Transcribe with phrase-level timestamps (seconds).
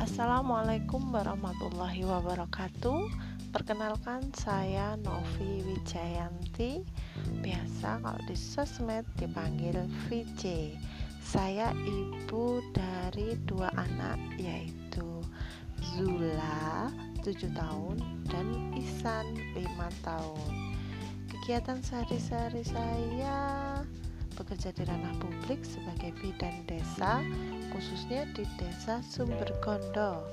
[0.00, 3.12] Assalamualaikum warahmatullahi wabarakatuh.
[3.52, 6.80] Perkenalkan saya Novi Wijayanti.
[7.44, 9.76] Biasa kalau di sosmed dipanggil
[10.08, 10.72] VJ
[11.20, 15.20] Saya ibu dari dua anak yaitu
[15.92, 16.88] Zula
[17.20, 19.68] 7 tahun dan Isan 5
[20.00, 20.48] tahun.
[21.28, 23.79] Kegiatan sehari-hari saya
[24.40, 27.20] bekerja di ranah publik sebagai bidan desa
[27.76, 30.24] khususnya di desa Sumbergondo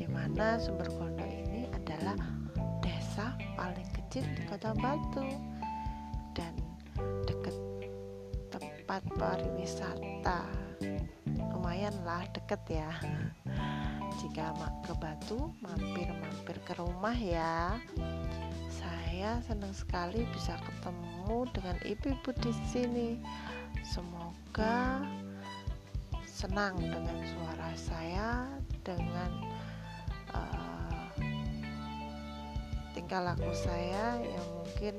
[0.00, 2.16] di mana Sumbergondo ini adalah
[2.80, 5.28] desa paling kecil di Kota Batu
[6.32, 6.56] dan
[7.28, 7.52] dekat
[8.48, 10.48] tempat pariwisata.
[11.52, 12.88] Lumayanlah deket ya.
[14.24, 14.56] Jika
[14.88, 17.76] ke Batu mampir-mampir ke rumah ya
[19.18, 23.08] saya senang sekali bisa ketemu dengan ibu-ibu di sini.
[23.82, 25.02] Semoga
[26.22, 28.46] senang dengan suara saya,
[28.86, 29.42] dengan
[30.30, 31.10] uh,
[32.94, 34.94] tingkah laku saya yang mungkin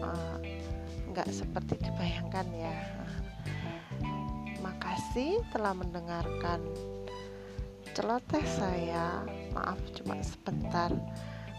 [0.00, 0.40] uh,
[1.12, 3.04] nggak seperti dibayangkan ya.
[4.64, 6.64] Makasih telah mendengarkan
[7.92, 9.28] celoteh saya.
[9.52, 10.88] Maaf cuma sebentar.